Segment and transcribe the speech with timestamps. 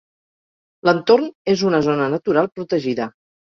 [0.89, 3.11] L'entorn és una zona natural protegida.